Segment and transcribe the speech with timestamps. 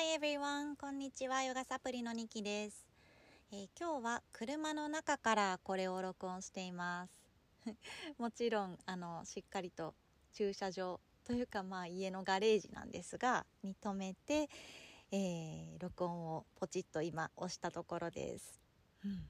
[0.00, 0.76] Hi everyone!
[0.80, 1.42] こんにちは。
[1.42, 2.86] ヨガサプリのニキです、
[3.52, 7.12] えー、今日は車の中からこれを録音しています。
[8.16, 9.94] もちろん、あの、しっかりと
[10.32, 14.48] 駐車場というか、まあ家のガレージなんですが、に止めて、
[15.10, 18.58] えー、録音をポチッと今押したところです。
[19.04, 19.28] うん、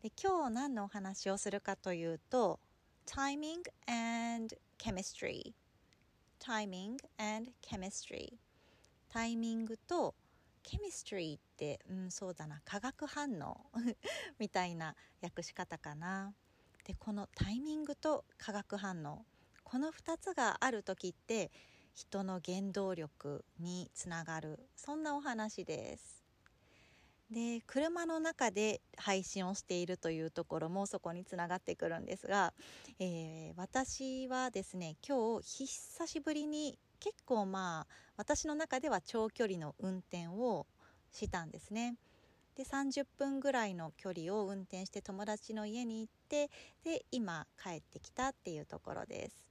[0.00, 2.58] で今日何のお話をするかというと、
[3.04, 5.52] Timing and Chemistry
[6.38, 8.38] Timing and Chemistry
[9.12, 10.14] タイミングと
[10.62, 13.66] ケミストリーって、うん、そうだな化学反応
[14.38, 16.34] みたいな訳し方かな。
[16.84, 19.26] でこのタイミングと化学反応
[19.64, 21.50] この2つがある時って
[21.92, 26.24] 人の原動力につながるそんなお話です。
[27.30, 32.52] で車の中で配信をしているというところもそこにつながってくるんですが、
[32.98, 40.66] えー、私はですね今日久しぶりに結構まあ私の中では長距離の運転を
[41.10, 41.96] したんですね。
[42.56, 46.50] で30分ぐらいの距離を運転して友達の家に行って
[46.84, 49.46] で今帰ってきたっていうところです。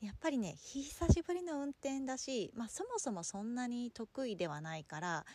[0.00, 5.26] やっぱりね久しぶりの運転だし、まあ、そもそもそんなに得意ではないから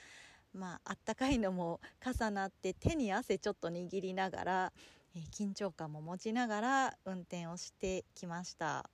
[0.56, 4.74] まああったかいのも重なって手に汗ちょっと握りながら、
[5.16, 8.90] え、緊張感も持ちながら運転をしてきました。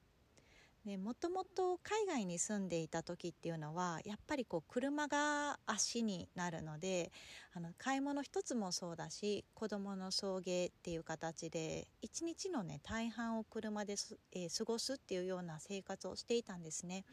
[0.86, 7.12] でもともと海外に住んでいた時っていうのはやっぱりこう車が足になるので
[7.54, 13.96] あの買い物一つもそうだし子どもの送迎っていう形で一日のね大半を車で、
[14.34, 17.06] えー、過ごすっていうような生活をしていたんですね。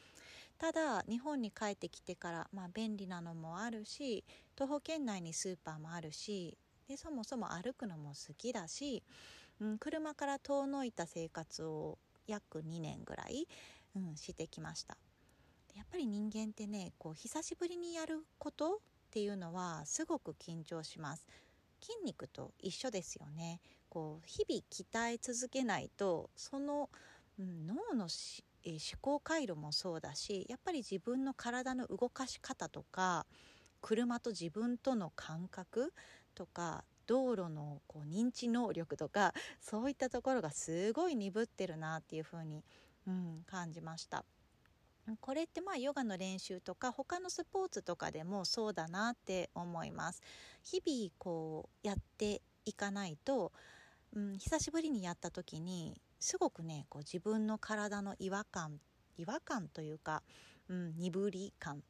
[0.56, 4.24] ただ日本に帰ってきてから、まあ、便利なのもあるし
[4.56, 6.58] 徒歩圏内にスーパーもあるし
[6.88, 9.04] でそもそも歩くのも好きだし、
[9.60, 13.48] うん、車から遠のいた生活を約2年ぐらい、
[13.96, 14.96] うん、してきました。
[15.74, 18.78] やっぱり人間ってねこう久しぶりにやることっ
[19.10, 21.26] ていうのはすごく緊張します。
[21.80, 23.60] 筋肉と一緒ですよね。
[23.88, 26.90] こう日々鍛え続けないとその、
[27.38, 33.26] うん、脳のしえー、思考回路もそうだしやっぱり自分の体の動かし方とか
[33.80, 35.92] 車と自分との感覚
[36.34, 42.62] とか道路のこう認知能力とかそういったところがすごい鈍ってるなっていうふうに、
[43.08, 44.24] うん、感じました。
[45.20, 50.20] これってまあヨガの練習とか他のスポーツとかでもそうだなって思います。
[50.62, 53.50] 日々こうやっていかないと、
[54.14, 58.80] うん、久しぶりにやった時にすごくねこう自分の体の違和感
[59.16, 60.22] 違和感というか、
[60.68, 61.82] うん、鈍り感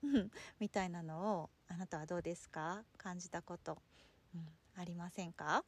[0.61, 2.85] みたいなのをあなたはどうですか？
[2.97, 3.79] 感じたこと、
[4.79, 5.65] ありませんか？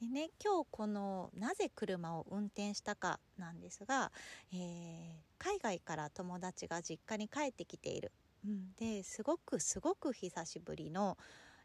[0.00, 4.10] でね今日このなぜ車を運転したかなんですが、
[4.50, 8.10] えー、海外から友達が実家に帰ってきている、
[8.46, 11.18] うん、ですごくすごく久しぶりの、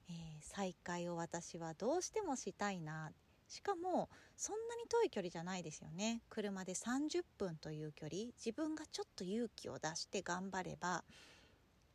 [0.10, 3.12] えー、再会を私はどうしてもしたいな。
[3.48, 6.22] しかもそんなに遠い距離じゃないですよね。
[6.30, 8.24] 車で30分という距離。
[8.44, 11.04] 自分がちょっと勇気を出して頑張れば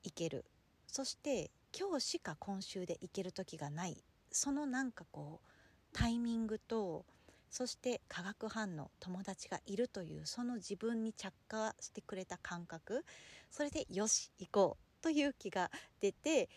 [0.05, 0.45] 行ける。
[0.87, 4.03] そして今日しか今週で行ける時がない。
[4.31, 5.49] そのなんかこう
[5.93, 7.05] タイミングと
[7.51, 13.05] そして化学反応友達がいるというその自分に着火してくれた感覚
[13.51, 15.71] それでよし行こうという気が
[16.01, 16.49] 出て、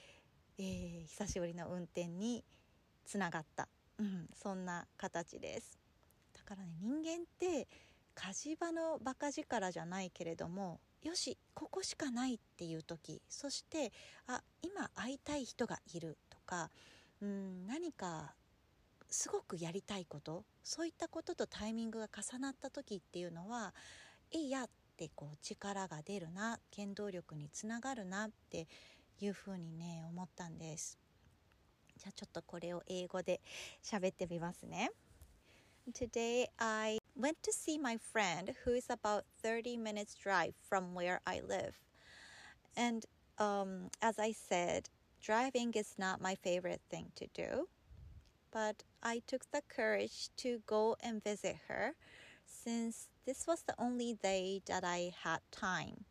[0.59, 2.44] えー、久しぶりの運転に
[3.06, 5.80] つながった、うん、そんな形です。
[6.34, 7.68] だからね人間って
[8.13, 13.91] 火事場のバカ力じゃないけれどもよしここしかないっていう時そして
[14.28, 16.72] あ今会いたい人がいるとか
[17.22, 18.34] うん何か
[19.09, 23.74] すごくやりたいことそういったこととタイミングが重なった時っていうのは
[24.31, 28.68] 「えいや」ってこう力が出るな原動力につながるなって
[29.19, 30.97] いうふうにね思ったんです。
[31.97, 33.42] じゃあちょっとこれを英語で
[33.84, 34.92] 喋ってみますね。
[35.92, 41.41] Today I went to see my friend who is about 30 minutes drive from where I
[41.41, 41.79] live.
[42.75, 43.06] And
[43.38, 44.89] um, as I said,
[45.21, 47.68] driving is not my favorite thing to do.
[48.51, 51.95] But I took the courage to go and visit her
[52.45, 56.06] since this was the only day that I had time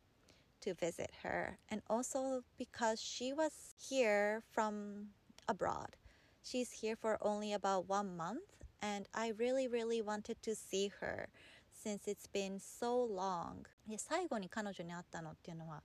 [0.61, 5.09] to visit her, and also because she was here from
[5.47, 5.95] abroad.
[6.41, 11.29] She's here for only about one month, and I really really wanted to see her
[11.71, 13.65] since it's been so long.
[13.87, 15.83] で最後に彼女に会ったのっていうのは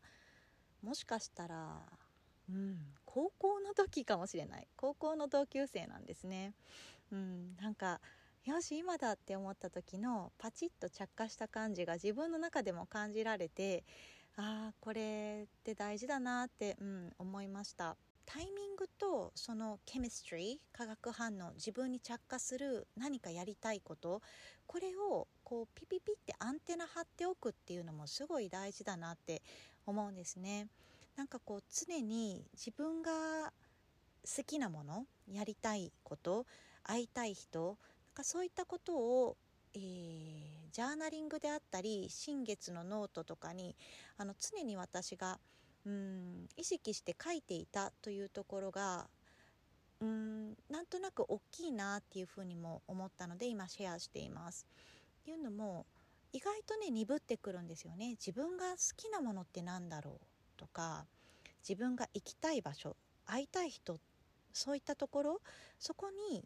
[0.82, 1.82] もしかしたら
[2.50, 4.66] うん高校の時かもしれない。
[4.76, 6.54] 高校の同級生なんですね。
[7.12, 8.00] うんなんか
[8.44, 13.84] よし今だって思った時のパチッと着火した感じが自分の中でも感じられて
[14.36, 17.96] ああこれっって大事だなって、うん、思いました。
[18.30, 24.20] タイミングとそのケミストリー化学反応自分に着火する何かやりたいこと
[24.66, 29.40] これをこうピピピってアンテナ張っておくっていうのもすごい大事だなって
[29.86, 30.66] 思うんですね。
[31.16, 33.50] なんかこう常に自分が
[34.36, 36.44] 好きなものやりたいこと
[36.84, 37.76] 会いたい人なん
[38.12, 39.36] かそういったことを、
[39.74, 39.80] えー、
[40.70, 43.74] ジャーナリングであったり新月のノートとかに
[44.18, 45.38] あの常に私が
[45.88, 49.08] うん意識して書いていたというところが
[50.00, 54.66] うんなんとなく大きいなっていうふうにも思ったので今シェアしています。
[55.22, 55.86] っていうのも
[56.32, 58.10] 意外とね鈍ってくるんですよね。
[58.10, 61.06] 自分が好きなものって何だろうとか
[61.66, 62.94] 自分が行きたい場所
[63.24, 63.98] 会いたい人
[64.52, 65.40] そういったところ
[65.78, 66.44] そこに、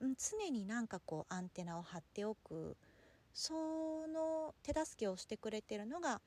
[0.00, 2.76] うん、常になんかこうアンテナを張っておく
[3.32, 3.54] そ
[4.08, 6.20] の手助けをしてくれてるのが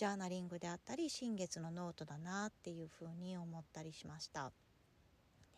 [0.00, 4.50] ジャーナリングであったり新月のノートだなっていうふうに思ったりしました。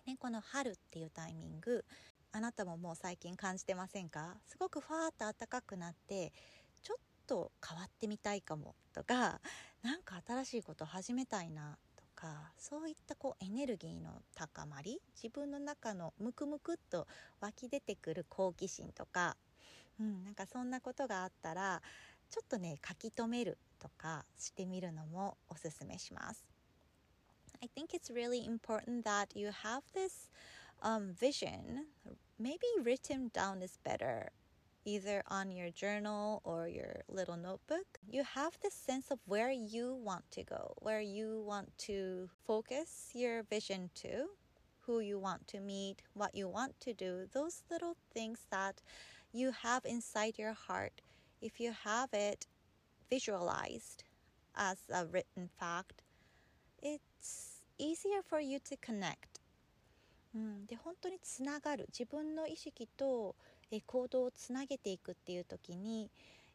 [0.04, 1.84] でね、この春っていうタイミング
[2.32, 4.34] あなたももう最近感じてませんか？
[4.48, 6.32] すごくファーっと暖かくなって
[6.82, 6.98] ちょっ
[7.28, 9.40] と変わってみたいかもとか
[9.80, 17.06] 何か新しいこと始めたいなとかそういったこうエネルギーの高まり自分の中のムクムクっと
[17.40, 19.36] 湧き出てくる好奇心とか、
[20.00, 21.80] うん、なんかそんなことがあったら
[22.28, 26.45] ちょっとね書き留めるとかしてみるのもおすすめします。
[27.61, 30.29] I think it's really important that you have this
[30.81, 31.87] um, vision.
[32.39, 34.29] Maybe written down is better,
[34.85, 37.99] either on your journal or your little notebook.
[38.09, 43.09] You have this sense of where you want to go, where you want to focus
[43.13, 44.27] your vision to,
[44.81, 48.81] who you want to meet, what you want to do, those little things that
[49.33, 51.01] you have inside your heart.
[51.41, 52.45] If you have it
[53.12, 54.04] visualized
[54.54, 56.02] as a written fact,
[56.82, 59.40] it's easier for you to connect.
[60.34, 63.36] うん、で本当につながる自分の意識と、
[63.70, 66.10] え行動をつなげていくっていう時に、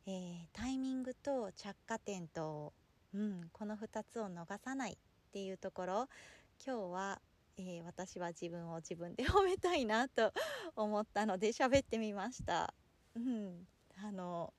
[0.07, 2.73] えー、タイミングと着火点と、
[3.13, 4.97] うん、この2つを逃さないっ
[5.31, 6.09] ていうところ
[6.63, 7.21] 今日は、
[7.57, 10.31] えー、私は自分を自分で褒めたいなと
[10.75, 12.73] 思ったので喋ってみました。
[13.15, 13.67] うん、
[14.03, 14.53] あの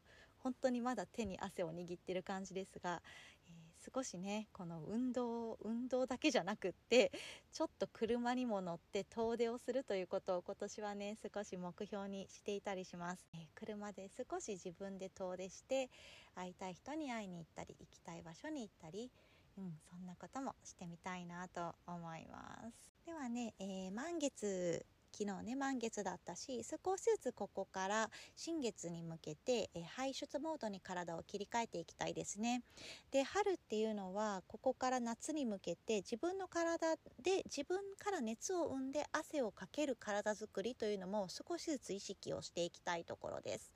[0.48, 3.02] 本当にまだ手に汗を握ってる感じですが、
[3.46, 7.12] えー、少しねこの運動運動だけじゃなくって
[7.52, 15.90] ちょっと車にも乗って遠出をするということを今年はね少し目標にしていたりします、えー、車で少し自分で遠出して
[16.34, 19.10] 会いたい人に会いに行ったり行きたい場所に行ったり
[19.58, 22.92] うん、そんなこともしてみたいなと思います。
[23.04, 24.86] ではね、えー、満月
[25.18, 32.62] 昨日ね満月だったし少しずつここから新月に向けて、え排出モードに体を切り替えていきたいですね。
[33.10, 43.72] で春っていうのはここから夏に向けて自分の体で自分から熱を生んで汗をかける体づくりというのも少しずつ意識をしていきたいところです。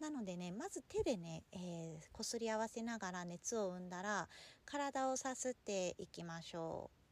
[0.00, 4.28] なのでねまず手でね、えー、こすり合わせながら熱を生んだら
[4.64, 7.03] 体をさすっていきましょう。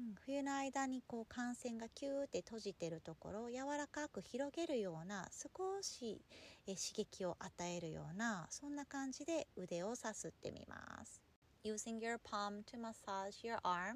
[0.00, 6.22] うん、冬の間にこう感染がキューって閉じてるところを柔らかく広げるような少し
[6.66, 11.20] え刺激を与えるようなそんな感じで腕をさすってみます。
[11.62, 13.94] Using your palm to massage your arms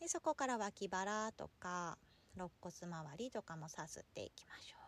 [0.00, 1.98] でそこから脇腹とか
[2.34, 4.78] 肋骨周りとかもさすっていきましょう。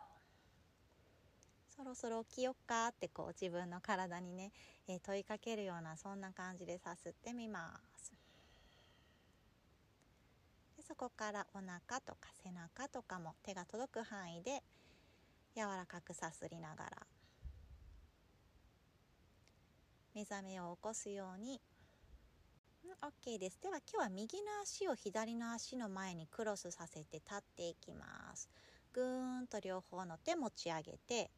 [1.76, 4.52] そろそろ起きよっかってこう自分の体にね、
[4.86, 7.89] え、問いかけるようなそんな感じでさすってみます。
[10.90, 14.60] そこからお腹とか背中とかも手が届く範囲で
[15.54, 16.90] 柔らかくさすりながら
[20.16, 21.60] 目覚めを起こすように。
[23.24, 23.60] OK です。
[23.62, 28.50] では今日は右の足を左の足の前にクロスさせて立っていきます。
[28.92, 31.30] ぐーんと両方の手持ち上げて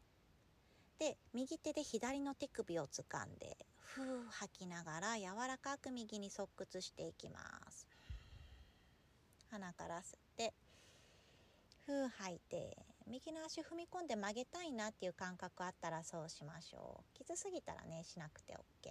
[0.98, 7.61] で右手で左の手首を掴んでふー吐きながら柔らかく右に側屈していきます。
[9.52, 10.54] 鼻から吸って
[11.84, 12.74] ふう吐いて
[13.06, 18.90] 右の足踏み込んで曲げたいなっていう感覚あったらそうしましょうきつすぎたらねしなくて OK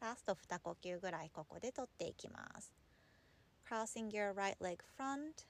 [0.00, 2.74] ラスト2呼吸ぐらいここで取っていきます
[3.70, 5.46] Crossing your right leg front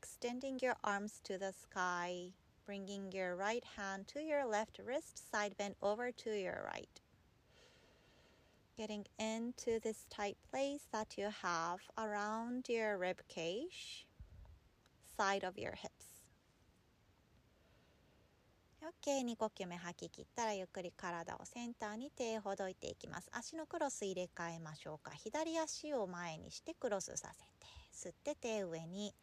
[0.00, 2.32] extending your arms to the sky
[2.66, 7.02] bringing your right hand to your left wrist side bend over to your right
[8.76, 14.06] getting into this tight place that you have around your rib cage,
[15.16, 16.12] side of your hips.
[18.82, 23.28] OK 2呼吸目吐き切ったらゆっくり体をセンターに手ほどいていきます。
[23.32, 25.12] 足のクロス入れ替えましょうか。
[25.12, 29.14] 左足を前にしてクロスさせて吸って手上に。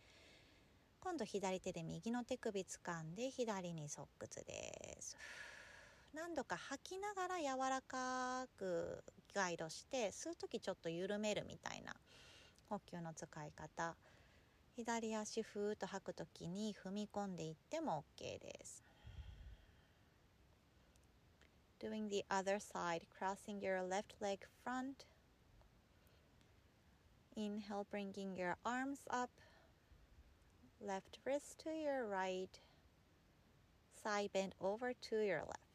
[1.01, 5.17] 今度左手で右の手首掴んで左に側屈です。
[6.13, 11.93] 何度か吐きながら柔らかくガイドして吸う時ちょっと緩めるみたいな
[12.67, 13.95] 呼吸の使い方
[14.75, 18.83] 左足ふーっと吐く時に踏み込んでいっても OK です
[21.79, 25.05] Doing the other side, crossing your left leg front.
[27.37, 29.29] Inhale, bringing your arms up.
[30.81, 32.59] Left wrist to your right.
[34.03, 35.68] Side bend over to your left.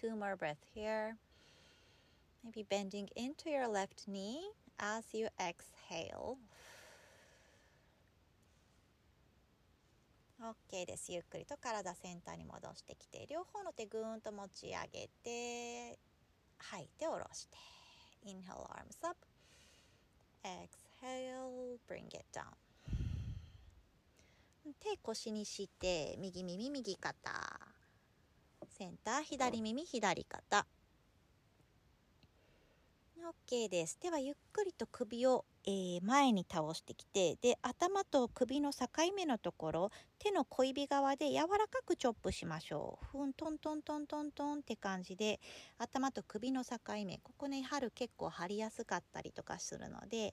[0.00, 1.18] Two more breaths here.
[2.42, 4.40] Maybe bending into your left knee
[4.78, 6.38] as you exhale.
[10.42, 11.12] OK です。
[11.12, 15.98] ゆっくりと体センターに戻してきて、両方の手ぐーんと持ち上げて、
[16.56, 17.58] 吐いて下ろして。
[18.24, 19.18] Inhale, arms up.
[20.42, 22.44] Exhale, bring it down.
[24.80, 27.79] 手腰にして、右耳、右肩。
[28.80, 30.66] センター、左耳、左肩。
[33.18, 33.98] OK です。
[34.00, 43.18] ではゆっくりと首を、えー、前に倒してきてで頭と首の境目のところ手の小指側で柔らかくチョップしましょう。
[43.18, 45.40] ふんトントントントントンって感じで
[45.76, 50.30] 頭と首の境目ここね春結構張りやすかったりとかするので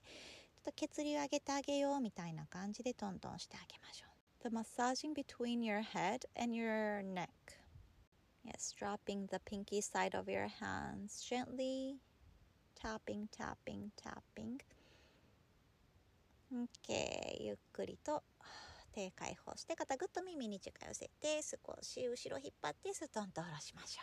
[0.54, 4.48] ちょっと血流上げてあげようみたいな感じでトントンしてあげましょう。
[4.48, 7.57] The massaging between your head and your neck.
[8.48, 11.98] Yes, dropping the pinky side of your hands gently
[12.74, 14.58] tapping, tapping, tapping.
[16.50, 17.36] OK。
[17.40, 18.22] ゆっくりと
[18.92, 23.98] 手解放して肩ぐっと耳に近寄せて少し後ろ引っ張ってストンと下ろしまし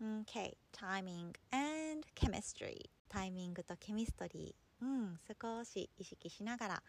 [0.00, 0.22] ょう。
[0.22, 0.56] OK。
[0.72, 2.88] Timing and chemistry。
[3.10, 4.84] タイミングとケミストリー。
[4.84, 6.82] うん、少し意識しながら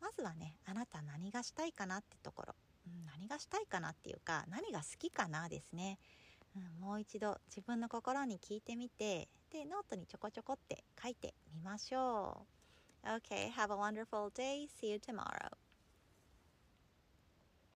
[0.00, 2.54] まずはねあなた何がしたいかなってところ、
[2.86, 5.98] うん、何がしたいかなっていうか何が好きかなですね。
[6.56, 12.46] うん、もう一度自分の心に聞いてみてでノートにちょこちょこって書いてみましょ
[13.04, 14.68] う OK have a wonderful day.
[14.68, 15.61] See you tomorrow.